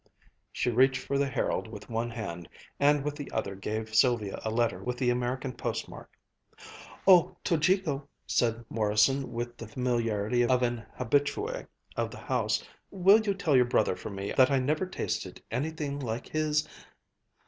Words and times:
She 0.51 0.71
reached 0.71 0.99
for 0.99 1.19
the 1.19 1.27
Herald 1.27 1.67
with 1.67 1.87
one 1.87 2.09
hand, 2.09 2.49
and 2.79 3.05
with 3.05 3.15
the 3.15 3.29
other 3.31 3.53
gave 3.53 3.93
Sylvia 3.93 4.39
a 4.43 4.49
letter 4.49 4.81
with 4.83 4.97
the 4.97 5.11
American 5.11 5.53
postmark. 5.53 6.09
"Oh, 7.05 7.35
Tojiko," 7.45 8.07
said 8.25 8.65
Morrison 8.67 9.31
with 9.31 9.57
the 9.57 9.67
familiarity 9.67 10.43
of 10.43 10.63
an 10.63 10.83
habitué 10.97 11.67
of 11.95 12.09
the 12.09 12.17
house, 12.17 12.63
"will 12.89 13.21
you 13.21 13.35
tell 13.35 13.55
your 13.55 13.65
brother 13.65 13.95
for 13.95 14.09
me 14.09 14.33
that 14.37 14.49
I 14.49 14.57
never 14.57 14.87
tasted 14.87 15.39
anything 15.51 15.99
like 15.99 16.29
his 16.29 16.67